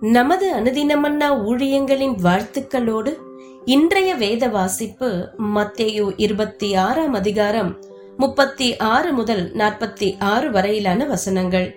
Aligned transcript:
நமது 0.00 0.52
அனுதினமன்னா 0.52 1.28
ஊழியங்களின் 1.46 2.14
வாழ்த்துக்களோடு 2.22 3.18
இன்றைய 3.64 4.14
வேத 4.14 4.48
வாசிப்பு 4.48 5.28
மத்தேயு 5.54 6.14
இருபத்தி 6.16 6.74
ஆறாம் 6.74 7.12
அதிகாரம் 7.12 7.78
முப்பத்தி 8.18 8.76
ஆறு 8.76 9.12
முதல் 9.12 9.52
நாற்பத்தி 9.54 10.16
ஆறு 10.18 10.50
வரையிலான 10.50 11.06
வசனங்கள். 11.06 11.74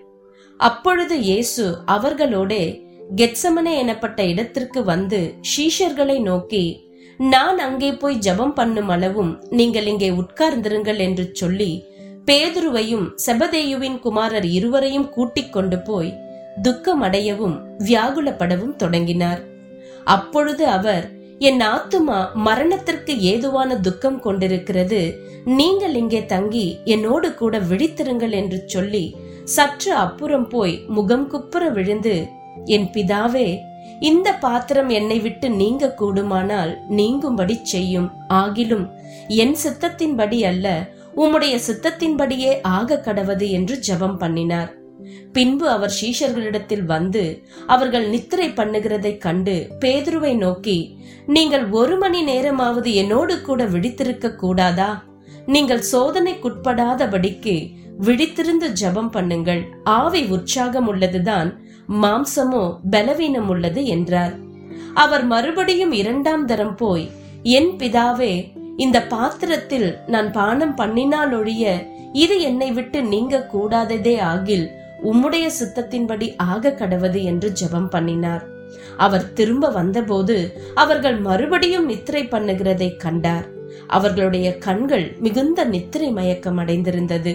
அப்பொழுது 0.58 1.20
இயேசு 1.20 1.84
அவர்களோடே 1.86 2.82
கெட்சமனே 3.16 3.78
எனப்பட்ட 3.78 4.26
இடத்திற்கு 4.26 4.84
வந்து 4.84 5.36
ஷீஷர்களை 5.56 6.22
நோக்கி 6.22 6.86
நான் 7.18 7.58
அங்கே 7.58 7.92
போய் 7.94 8.16
ஜபம் 8.16 8.54
பண்ணும் 8.54 8.90
அளவும் 8.90 9.40
நீங்கள் 9.50 9.86
இங்கே 9.86 10.10
உட்கார்ந்திருங்கள் 10.10 10.98
என்று 10.98 11.30
சொல்லி 11.34 11.86
பேதுருவையும் 12.26 13.10
செபதேயுவின் 13.26 14.00
குமாரர் 14.00 14.46
இருவரையும் 14.46 15.10
கூட்டிக் 15.10 15.52
கொண்டு 15.52 15.80
போய் 15.80 16.14
துக்கமடையவும் 16.64 17.56
வியாகுலப்படவும் 17.88 18.76
தொடங்கினார். 18.76 19.42
அப்பொழுது 20.16 20.66
அவர் 20.78 21.06
என் 21.40 21.62
ஆத்துமா 21.74 22.20
மரணத்திற்கு 22.48 23.14
ஏதுவான 23.32 23.80
துக்கம் 23.88 24.20
கொண்டிருக்கிறது. 24.20 25.02
நீங்கள் 25.60 25.96
இங்கே 26.02 26.22
தங்கி 26.26 26.68
என்னோடு 26.84 27.30
கூட 27.34 27.60
விழித்திருங்கள் 27.72 28.34
என்று 28.42 28.60
சொல்லி 28.66 29.06
சற்று 29.56 29.92
அப்புறம் 29.94 30.48
போய் 30.48 30.76
முகம் 30.88 31.28
குப்புற 31.28 31.64
விழுந்து 31.70 32.16
என் 32.66 32.88
பிதாவே 32.96 33.48
இந்த 34.00 34.30
பாத்திரம் 34.46 34.90
என்னை 34.90 35.20
விட்டு 35.20 35.48
நீங்க 35.62 35.94
கூடுமானால் 36.00 36.74
நீங்கும்படி 36.90 37.56
செய்யும். 37.64 38.10
ஆகிலும் 38.40 38.86
என் 39.44 39.56
சித்தத்தின்படி 39.64 40.40
அல்ல 40.52 40.68
உம்முடைய 41.16 41.56
சித்தத்தின்படியே 41.68 42.52
ஆக 42.62 43.00
கடவது 43.06 43.48
என்று 43.50 43.76
ஜெபம் 43.88 44.18
பண்ணினார். 44.18 44.72
பின்பு 45.34 45.66
அவர் 45.70 45.94
சீஷர்களிடத்தில் 46.00 46.86
வந்து 46.86 47.24
அவர்கள் 47.68 48.06
நித்திரை 48.10 48.48
பண்ணுகிறதை 48.50 49.18
கண்டு 49.18 49.56
பேதுருவை 49.82 50.34
நோக்கி 50.38 50.78
நீங்கள் 51.28 51.66
ஒரு 51.80 51.98
மணி 51.98 52.22
நேரமாவது 52.24 52.92
என்னோடு 52.94 53.36
கூட 53.42 53.64
விழித்திருக்க 53.66 54.36
கூடாதா? 54.36 54.92
நீங்கள் 55.46 55.84
சோதனைக்குட்படாதபடிக்கு 55.92 57.56
விழித்திருந்து 58.08 58.68
ஜெபம் 58.82 59.12
பண்ணுங்கள். 59.14 59.62
ஆவி 60.00 60.22
உற்சாகம் 60.36 60.88
உள்ளதுதான் 60.88 61.50
மாம்சமோ 62.04 62.64
பலவீனம் 62.90 63.50
உள்ளது 63.50 63.82
என்றார். 63.96 64.36
அவர் 64.94 65.26
மறுபடியும் 65.26 65.92
இரண்டாம் 65.92 66.46
தரம் 66.46 66.76
போய் 66.76 67.06
என் 67.58 67.72
பிதாவே 67.80 68.34
இந்த 68.78 68.98
பாத்திரத்தில் 69.14 69.90
நான் 70.08 70.30
பானம் 70.32 70.76
பண்ணினால் 70.76 71.32
ஒழிய 71.40 71.66
இது 72.24 72.36
என்னை 72.42 72.70
விட்டு 72.72 73.00
நீங்க 73.14 73.46
கூடாததே 73.54 74.16
ஆகில் 74.32 74.68
உம்முடைய 75.04 75.46
சித்தத்தின்படி 75.60 76.36
ஆக 76.38 76.70
கடவது 76.70 77.24
என்று 77.24 77.52
ஜெபம் 77.52 77.90
பண்ணினார். 77.90 78.44
அவர் 78.98 79.34
திரும்ப 79.34 79.70
வந்தபோது 79.70 80.56
அவர்கள் 80.76 81.20
மறுபடியும் 81.20 81.86
நித்திரை 81.86 82.24
பண்ணுகிறதை 82.24 82.96
கண்டார். 82.96 83.48
அவர்களுடைய 83.88 84.58
கண்கள் 84.58 85.16
மிகுந்த 85.20 85.66
நித்திரை 85.66 86.12
மயக்கம் 86.12 86.58
அடைந்திருந்தது. 86.58 87.34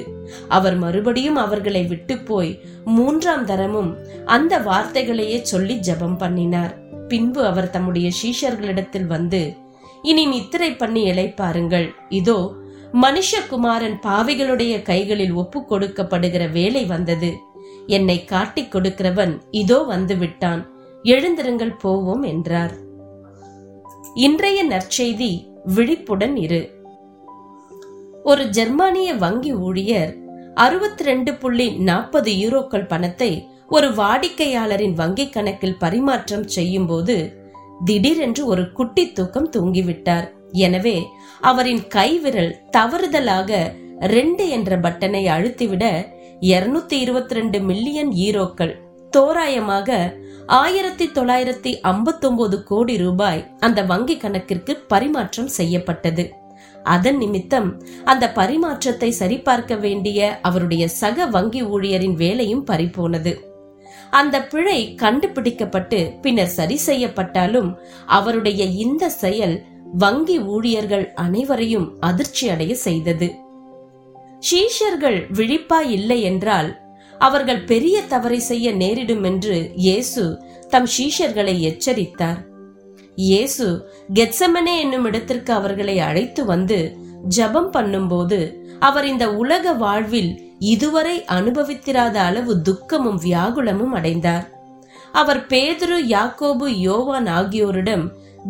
அவர் 0.48 0.76
மறுபடியும் 0.76 1.36
அவர்களை 1.36 1.82
விட்டு 1.86 2.18
போய் 2.18 2.60
மூன்றாம் 2.84 3.44
தரமும் 3.44 3.98
அந்த 4.24 4.58
வார்த்தைகளையே 4.58 5.42
சொல்லி 5.42 5.74
ஜெபம் 5.74 6.16
பண்ணினார். 6.16 6.80
பின்பு 7.08 7.44
அவர் 7.46 7.70
தம்முடைய 7.70 8.10
சீஷர்களிடத்தில் 8.22 9.06
வந்து 9.06 9.54
இனி 10.02 10.26
நித்திரை 10.26 10.70
பண்ணி 10.72 11.12
இழைப்பாருங்கள் 11.12 11.88
இதோ 12.08 12.54
மனுஷகுமாரன் 12.94 13.96
பாவிகளுடைய 14.06 14.82
கைகளில் 14.82 15.32
ஒப்பு 15.32 15.60
கொடுக்கப்படுகிற 15.70 16.52
வேலை 16.52 16.84
வந்தது. 16.84 17.30
என்னை 17.86 18.24
காட்டிக் 18.24 18.72
கொடுக்கிறவன் 18.74 19.38
இதோ 19.50 19.78
வந்து 19.82 20.16
விட்டான் 20.16 20.70
எழுந்திருங்கள் 21.04 21.76
போவோம் 21.76 22.22
என்றார். 22.22 22.72
இன்றைய 24.14 24.64
நற்செய்தி 24.64 25.32
விழிப்புடன் 25.64 26.36
இரு. 26.36 26.62
ஒரு 28.22 28.44
ஜெர்மானிய 28.48 29.14
வங்கி 29.14 29.52
ஊழியர் 29.52 30.12
அறுபத்தி 30.54 31.04
ரெண்டு 31.04 31.34
புள்ளி 31.34 31.70
நாற்பது 31.70 32.30
யூரோக்கள் 32.32 32.86
பணத்தை 32.86 33.46
ஒரு 33.68 33.88
வாடிக்கையாளரின் 33.94 34.94
வங்கி 34.94 35.28
கணக்கில் 35.28 35.78
பரிமாற்றம் 35.78 36.46
செய்யும் 36.46 36.86
போது 36.86 37.16
திடீரென்று 37.84 38.46
ஒரு 38.46 38.72
குட்டி 38.72 39.12
தூக்கம் 39.12 39.50
தூங்கிவிட்டார். 39.50 40.26
எனவே 40.50 41.02
அவரின் 41.40 41.86
கைவிரல் 41.88 42.56
தவறுதலாக 42.70 43.76
ரெண்டு 43.98 44.48
என்ற 44.48 44.76
பட்டனை 44.76 45.22
அழுத்திவிட 45.26 45.84
இருநூத்தி 46.42 46.92
இருபத்தி 46.92 47.34
ரெண்டு 47.34 47.60
மில்லியன் 47.60 48.10
ஈரோக்கள். 48.10 48.72
தோராயமாக 49.10 50.18
ஆயிரத்தி 50.46 51.06
தொள்ளாயிரத்தி 51.06 51.80
ஐம்பத்தொன்பது 51.80 52.62
கோடி 52.62 52.96
ரூபாய் 52.96 53.56
அந்த 53.60 53.82
வங்கி 53.82 54.16
கணக்கிற்கு 54.16 54.76
பரிமாற்றம் 54.88 55.48
செய்யப்பட்டது. 55.48 56.32
அதன் 56.82 57.16
நிமித்தம் 57.16 57.82
அந்த 58.04 58.32
பரிமாற்றத்தை 58.34 59.08
சரிபார்க்க 59.08 59.76
வேண்டிய 59.76 60.38
அவருடைய 60.42 60.88
சக 60.88 61.26
வங்கி 61.26 61.62
ஊழியரின் 61.62 62.14
வேலையும் 62.14 62.66
பறிபோனது. 62.66 63.34
அந்த 64.10 64.42
பிழை 64.42 64.94
கண்டுபிடிக்கப்பட்டு 64.94 66.12
பின்னர் 66.22 66.54
சரி 66.58 66.80
செய்யப்பட்டாலும் 66.86 67.78
அவருடைய 68.06 68.64
இந்த 68.64 69.08
செயல் 69.08 69.64
வங்கி 69.92 70.40
ஊழியர்கள் 70.40 71.12
அனைவரையும் 71.14 71.96
அதிர்ச்சி 72.00 72.48
அடைய 72.48 72.74
செய்தது. 72.74 73.41
ஷீஷர்கள் 74.48 75.18
விழிப்பா 75.38 75.80
இல்லை 75.96 76.18
என்றால் 76.30 76.70
அவர்கள் 77.26 77.60
பெரிய 77.70 77.96
தவறை 78.12 78.38
செய்ய 78.50 78.66
நேரிடும் 78.82 79.24
என்று 79.30 79.56
இயேசு 79.84 80.22
தம் 80.72 80.88
ஷீஷர்களை 80.94 81.54
எச்சரித்தார். 81.70 82.40
இயேசு 83.18 83.66
கெட்சமனே 84.18 84.74
என்னும் 84.84 85.06
இடத்திற்கு 85.08 85.52
அவர்களை 85.58 85.96
அழைத்து 86.08 86.42
வந்து 86.52 86.78
ஜபம் 87.36 87.70
பண்ணும்போது 87.76 88.40
அவர் 88.88 89.06
இந்த 89.10 89.26
உலக 89.42 89.74
வாழ்வில் 89.82 90.32
இதுவரை 90.72 91.14
அனுபவித்திராத 91.36 92.16
அளவு 92.28 92.52
துக்கமும் 92.68 93.20
வியாகுலமும் 93.26 93.94
அடைந்தார். 93.98 94.46
அவர் 95.20 95.40
பேதுரு 95.52 95.98
யாக்கோபு 96.14 96.66
யோவான் 96.88 97.28
ஆகியோரிடம் 97.38 98.04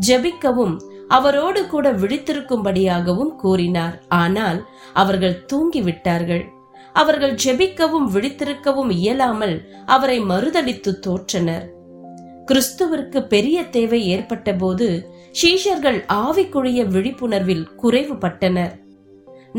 ஜெபிக்கவும் 0.08 0.74
அவரோடு 1.18 1.60
கூட 1.72 1.86
விழித்திருக்கும்படியாகவும் 2.00 3.32
கூறினார். 3.42 3.96
ஆனால் 4.22 4.58
அவர்கள் 5.02 5.36
தூங்கிவிட்டார்கள். 5.52 6.44
அவர்கள் 6.94 7.34
ஜெபிக்கவும் 7.44 8.08
விழித்திருக்கவும் 8.14 8.90
இயலாமல் 9.00 9.56
அவரை 9.94 10.18
மறுதளித்து 10.30 10.92
தோற்றனர். 11.06 11.66
கிறிஸ்துவிற்கு 12.48 13.18
பெரிய 13.32 13.58
தேவை 13.76 14.00
ஏற்பட்டபோது 14.14 14.88
சீஷர்கள் 15.40 15.98
ஆவிக்குரிய 16.22 16.80
விழிப்புணர்வில் 16.94 17.64
குறைவுபட்டனர். 17.82 18.74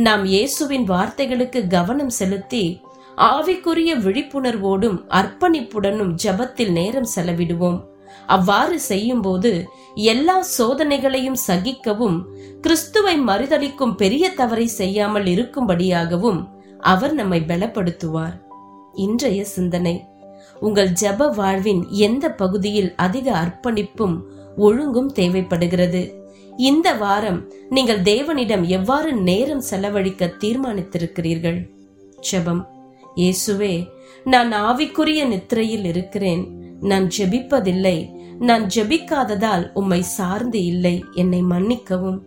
நாம் 0.05 0.23
இயேசுவின் 0.33 0.85
வார்த்தைகளுக்கு 0.91 1.59
கவனம் 1.67 2.13
செலுத்தி 2.19 2.63
ஆவிக்குரிய 3.31 3.91
விழிப்புணர்வோடும் 4.05 4.99
அர்ப்பணிப்புடனும் 5.19 6.13
ஜபத்தில் 6.23 6.71
நேரம் 6.77 7.09
செலவிடுவோம். 7.15 7.79
அவ்வாறு 8.25 8.79
செய்யும்போது 8.79 9.69
எல்லா 9.96 10.46
சோதனைகளையும் 10.57 11.40
சகிக்கவும் 11.47 12.24
கிறிஸ்துவை 12.62 13.19
மறுதளிக்கும் 13.19 13.96
பெரிய 13.96 14.29
தவறை 14.29 14.68
செய்யாமல் 14.68 15.24
இருக்கும்படியாகவும் 15.24 16.47
அவர் 16.79 17.13
நம்மை 17.13 17.40
பலப்படுத்துவார். 17.47 18.41
இன்றைய 18.94 19.46
சிந்தனை. 19.46 20.06
உங்கள் 20.59 20.91
ஜப 21.01 21.34
வாழ்வின் 21.35 21.88
எந்த 21.90 22.31
பகுதியில் 22.31 22.96
அதிக 22.96 23.31
அர்ப்பணிப்பும் 23.31 24.18
ஒழுங்கும் 24.57 25.12
தேவைப்படுகிறது? 25.12 26.22
இந்த 26.57 26.94
வாரம் 26.94 27.47
நீங்கள் 27.69 28.01
தேவனிடம் 28.01 28.62
எவ்வாறு 28.62 29.13
நேரம் 29.13 29.62
செலவழிக்க 29.62 30.34
தீர்மானித்திருக்கிறீர்கள்? 30.40 31.69
ஜபம். 32.19 32.68
இயேசுவே 33.16 33.88
நான் 34.24 34.51
ஆவிக்குரிய 34.51 35.25
நித்திரையில் 35.28 35.85
இருக்கிறேன். 35.85 36.62
நான் 36.83 37.09
ஜெபிப்பதில்லை. 37.18 38.12
நான் 38.39 38.68
ஜெபிக்காததால் 38.75 39.71
உம்மை 39.74 40.01
சார்ந்து 40.01 40.65
இல்லை. 40.65 41.03
என்னை 41.12 41.41
மன்னிக்கவும். 41.41 42.25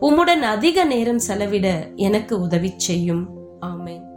உம்முடன் 0.00 0.42
அதிக 0.42 0.84
நேரம் 0.84 1.18
செலவிட 1.18 1.90
எனக்கு 1.96 2.40
உதவி 2.40 2.72
செய்யும். 2.76 3.28
ஆமேன். 3.60 4.07